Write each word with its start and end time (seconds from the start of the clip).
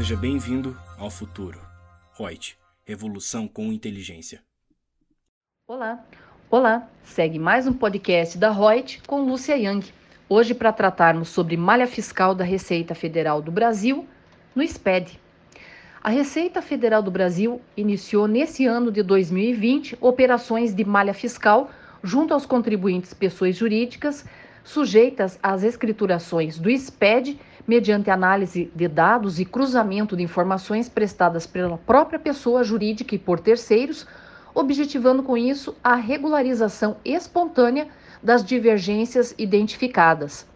Seja 0.00 0.16
bem-vindo 0.16 0.74
ao 0.96 1.10
futuro. 1.10 1.60
Reut, 2.18 2.56
revolução 2.86 3.46
com 3.46 3.70
inteligência. 3.70 4.40
Olá, 5.68 6.02
olá. 6.50 6.88
Segue 7.04 7.38
mais 7.38 7.66
um 7.66 7.74
podcast 7.74 8.38
da 8.38 8.50
Reut 8.50 9.02
com 9.06 9.20
Lúcia 9.20 9.58
Yang. 9.58 9.92
Hoje 10.26 10.54
para 10.54 10.72
tratarmos 10.72 11.28
sobre 11.28 11.54
malha 11.54 11.86
fiscal 11.86 12.34
da 12.34 12.42
Receita 12.42 12.94
Federal 12.94 13.42
do 13.42 13.52
Brasil 13.52 14.08
no 14.56 14.66
SPED. 14.66 15.20
A 16.02 16.08
Receita 16.08 16.62
Federal 16.62 17.02
do 17.02 17.10
Brasil 17.10 17.60
iniciou 17.76 18.26
nesse 18.26 18.64
ano 18.64 18.90
de 18.90 19.02
2020 19.02 19.98
operações 20.00 20.74
de 20.74 20.82
malha 20.82 21.12
fiscal 21.12 21.70
junto 22.02 22.32
aos 22.32 22.46
contribuintes 22.46 23.12
pessoas 23.12 23.54
jurídicas 23.54 24.24
sujeitas 24.64 25.38
às 25.42 25.62
escriturações 25.62 26.58
do 26.58 26.70
SPED 26.70 27.38
mediante 27.66 28.10
análise 28.10 28.70
de 28.74 28.88
dados 28.88 29.38
e 29.38 29.44
cruzamento 29.44 30.16
de 30.16 30.22
informações 30.22 30.88
prestadas 30.88 31.46
pela 31.46 31.78
própria 31.78 32.18
pessoa 32.18 32.64
jurídica 32.64 33.14
e 33.14 33.18
por 33.18 33.38
terceiros, 33.38 34.06
objetivando 34.54 35.22
com 35.22 35.36
isso 35.36 35.76
a 35.82 35.94
regularização 35.94 36.96
espontânea 37.04 37.88
das 38.22 38.44
divergências 38.44 39.34
identificadas. 39.38 40.46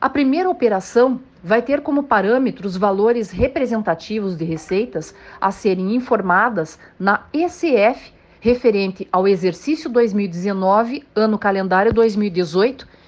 A 0.00 0.08
primeira 0.08 0.48
operação 0.48 1.20
vai 1.42 1.60
ter 1.60 1.80
como 1.80 2.04
parâmetro 2.04 2.66
os 2.66 2.76
valores 2.76 3.30
representativos 3.30 4.36
de 4.36 4.44
receitas 4.44 5.14
a 5.40 5.50
serem 5.50 5.94
informadas 5.94 6.78
na 6.98 7.24
ECF 7.32 8.12
referente 8.40 9.06
ao 9.12 9.28
exercício 9.28 9.90
2019, 9.90 11.04
ano 11.14 11.38
calendário 11.38 11.92
2018 11.92 12.99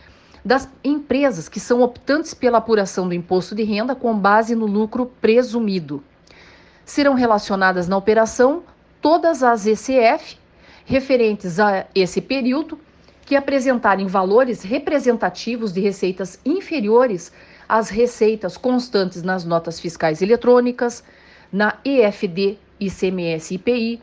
das 0.45 0.69
empresas 0.83 1.49
que 1.49 1.61
são 1.61 1.83
optantes 1.83 2.35
pela 2.35 2.59
apuração 2.59 3.07
do 3.07 3.15
imposto 3.15 3.55
de 3.55 3.63
renda 3.63 3.95
com 3.95 4.17
base 4.17 4.55
no 4.55 4.67
lucro 4.67 5.07
presumido. 5.21 6.03
Serão 6.85 7.15
relacionadas 7.15 7.87
na 7.87 7.97
operação 7.97 8.63
todas 9.01 9.43
as 9.43 9.67
ECF 9.67 10.37
referentes 10.85 11.61
a 11.61 11.87
esse 11.95 12.21
período 12.21 12.79
que 13.25 13.37
apresentarem 13.37 14.07
valores 14.07 14.63
representativos 14.63 15.73
de 15.73 15.81
receitas 15.81 16.41
inferiores 16.45 17.33
às 17.69 17.89
receitas 17.89 18.57
constantes 18.57 19.23
nas 19.23 19.45
notas 19.45 19.79
fiscais 19.79 20.21
eletrônicas, 20.21 21.05
na 21.53 21.79
EFD 21.85 22.59
ICMS 22.81 23.55
IPI, 23.55 24.03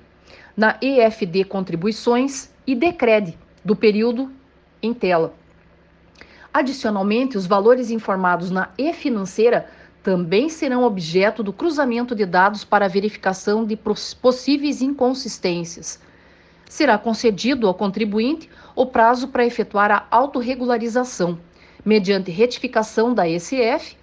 na 0.55 0.77
EFD 0.81 1.43
Contribuições 1.43 2.49
e 2.65 2.75
DECRED 2.75 3.37
do 3.63 3.75
período 3.75 4.31
em 4.81 4.93
tela. 4.93 5.38
Adicionalmente, 6.53 7.37
os 7.37 7.45
valores 7.45 7.91
informados 7.91 8.49
na 8.49 8.69
e-financeira 8.77 9.69
também 10.01 10.49
serão 10.49 10.83
objeto 10.83 11.43
do 11.43 11.53
cruzamento 11.53 12.15
de 12.15 12.25
dados 12.25 12.63
para 12.63 12.87
verificação 12.87 13.65
de 13.65 13.77
possíveis 14.21 14.81
inconsistências. 14.81 16.01
Será 16.67 16.97
concedido 16.97 17.67
ao 17.67 17.73
contribuinte 17.73 18.49
o 18.75 18.85
prazo 18.85 19.27
para 19.27 19.45
efetuar 19.45 19.91
a 19.91 20.07
autorregularização, 20.09 21.39
mediante 21.85 22.31
retificação 22.31 23.13
da 23.13 23.27
ECF 23.27 23.97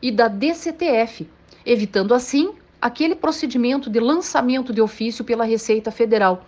e 0.00 0.10
da 0.10 0.26
DCTF, 0.26 1.28
evitando 1.64 2.14
assim 2.14 2.52
aquele 2.80 3.14
procedimento 3.14 3.88
de 3.88 4.00
lançamento 4.00 4.72
de 4.72 4.80
ofício 4.80 5.24
pela 5.24 5.44
Receita 5.44 5.90
Federal, 5.90 6.44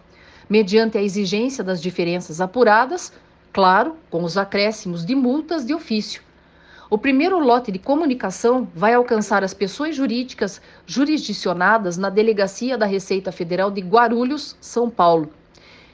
mediante 0.49 0.99
a 0.99 1.03
exigência 1.03 1.63
das 1.63 1.81
diferenças 1.81 2.41
apuradas 2.41 3.13
claro, 3.55 3.97
com 4.11 4.25
os 4.25 4.37
acréscimos 4.37 5.07
de 5.07 5.15
multas 5.15 5.65
de 5.65 5.73
ofício. 5.73 6.21
O 6.91 6.99
primeiro 6.99 7.39
lote 7.39 7.73
de 7.73 7.79
comunicação 7.79 8.69
vai 8.75 8.93
alcançar 8.93 9.43
as 9.43 9.55
pessoas 9.55 9.97
jurídicas 9.97 10.61
jurisdicionadas 10.85 11.97
na 11.97 12.11
Delegacia 12.11 12.77
da 12.77 12.85
Receita 12.85 13.33
Federal 13.33 13.71
de 13.71 13.81
Guarulhos, 13.81 14.57
São 14.61 14.91
Paulo. 14.91 15.31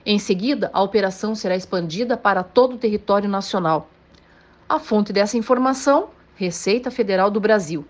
Em 0.05 0.19
seguida, 0.19 0.71
a 0.73 0.83
operação 0.83 1.35
será 1.35 1.55
expandida 1.55 2.17
para 2.17 2.43
todo 2.43 2.75
o 2.75 2.79
território 2.79 3.29
nacional. 3.29 3.89
A 4.67 4.79
fonte 4.79 5.13
dessa 5.13 5.37
informação, 5.37 6.09
Receita 6.37 6.91
Federal 6.91 7.31
do 7.31 7.41
Brasil. 7.41 7.85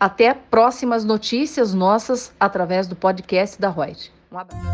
Até 0.00 0.32
próximas 0.32 1.04
notícias 1.04 1.74
nossas 1.74 2.32
através 2.40 2.86
do 2.86 2.96
podcast 2.96 3.60
da 3.60 3.68
Reut. 3.68 4.10
Um 4.32 4.38
abraço. 4.38 4.73